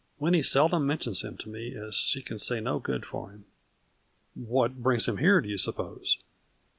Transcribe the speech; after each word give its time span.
Winnie 0.17 0.41
seldom 0.41 0.87
mentions 0.87 1.21
him 1.23 1.37
to 1.37 1.47
me 1.47 1.75
as 1.75 1.93
she 1.95 2.23
can 2.23 2.39
say 2.39 2.59
no 2.59 2.79
good 2.79 3.05
of 3.13 3.29
him."" 3.29 3.45
What 4.33 4.81
brings 4.81 5.07
him 5.07 5.17
here, 5.17 5.39
do 5.41 5.47
you 5.47 5.59
suppose 5.59 6.17